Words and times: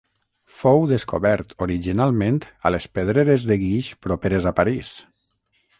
Fou 0.61 0.79
descobert 0.91 1.53
originalment 1.67 2.41
a 2.69 2.73
les 2.77 2.89
pedreres 2.97 3.47
de 3.53 3.61
guix 3.67 3.95
properes 4.07 4.51
a 4.53 4.57
París. 4.63 4.97